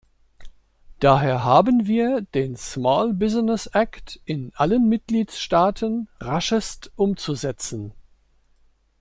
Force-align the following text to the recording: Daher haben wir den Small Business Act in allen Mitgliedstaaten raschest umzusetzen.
Daher 0.99 1.43
haben 1.43 1.85
wir 1.85 2.21
den 2.21 2.55
Small 2.55 3.13
Business 3.13 3.67
Act 3.71 4.19
in 4.25 4.51
allen 4.55 4.89
Mitgliedstaaten 4.89 6.09
raschest 6.19 6.91
umzusetzen. 6.95 7.91